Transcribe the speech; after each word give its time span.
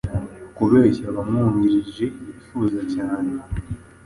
Kubeshya 0.55 1.05
abamwungirije 1.11 2.05
yifuza 2.25 2.79
cyane 2.93 3.31